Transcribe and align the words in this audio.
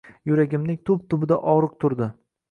yuragimning 0.29 0.79
tub-tubida 0.89 1.37
ogʻriq 1.51 1.77
turdi. 1.85 2.09